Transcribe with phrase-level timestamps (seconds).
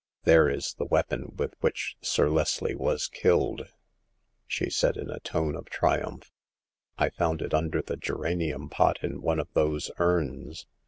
[0.15, 3.67] '* There is the weapon with which Sir Leslie was killed!
[4.07, 4.15] *'
[4.47, 6.31] she said, in a tone of triumph."
[6.97, 10.65] I found it under the geranium pot in one of those urns.